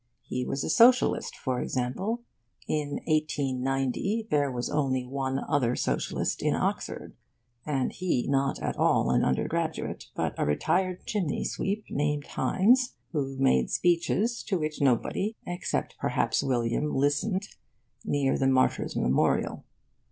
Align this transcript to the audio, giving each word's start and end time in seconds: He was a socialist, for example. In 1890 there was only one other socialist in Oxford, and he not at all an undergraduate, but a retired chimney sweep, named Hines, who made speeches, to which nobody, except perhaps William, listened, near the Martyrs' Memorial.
He 0.23 0.43
was 0.43 0.63
a 0.63 0.69
socialist, 0.71 1.35
for 1.35 1.61
example. 1.61 2.23
In 2.67 3.01
1890 3.05 4.29
there 4.31 4.51
was 4.51 4.67
only 4.67 5.05
one 5.05 5.41
other 5.47 5.75
socialist 5.75 6.41
in 6.41 6.55
Oxford, 6.55 7.13
and 7.67 7.91
he 7.93 8.25
not 8.27 8.59
at 8.63 8.75
all 8.77 9.11
an 9.11 9.23
undergraduate, 9.23 10.05
but 10.15 10.33
a 10.39 10.45
retired 10.47 11.05
chimney 11.05 11.43
sweep, 11.43 11.85
named 11.91 12.25
Hines, 12.25 12.95
who 13.11 13.37
made 13.37 13.69
speeches, 13.69 14.41
to 14.45 14.57
which 14.57 14.81
nobody, 14.81 15.35
except 15.45 15.95
perhaps 15.99 16.41
William, 16.41 16.95
listened, 16.95 17.47
near 18.03 18.39
the 18.39 18.47
Martyrs' 18.47 18.95
Memorial. 18.95 19.65